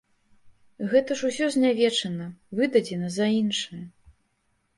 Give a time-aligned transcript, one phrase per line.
[0.93, 2.25] Гэта ж усё знявечана,
[2.61, 3.83] выдадзена за іншае.